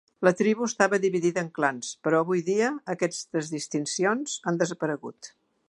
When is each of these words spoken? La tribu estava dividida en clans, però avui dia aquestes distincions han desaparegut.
La 0.27 0.31
tribu 0.37 0.63
estava 0.69 0.97
dividida 1.03 1.43
en 1.47 1.51
clans, 1.57 1.91
però 2.07 2.23
avui 2.25 2.41
dia 2.49 2.71
aquestes 2.95 3.53
distincions 3.57 4.35
han 4.53 4.59
desaparegut. 4.63 5.35